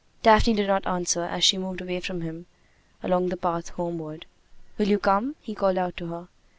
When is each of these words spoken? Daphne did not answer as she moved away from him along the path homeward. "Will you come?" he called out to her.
Daphne 0.23 0.55
did 0.55 0.65
not 0.65 0.87
answer 0.87 1.21
as 1.21 1.43
she 1.43 1.59
moved 1.59 1.79
away 1.79 1.99
from 1.99 2.21
him 2.21 2.47
along 3.03 3.29
the 3.29 3.37
path 3.37 3.69
homeward. 3.69 4.25
"Will 4.79 4.87
you 4.87 4.97
come?" 4.97 5.35
he 5.43 5.53
called 5.53 5.77
out 5.77 5.95
to 5.97 6.07
her. 6.07 6.27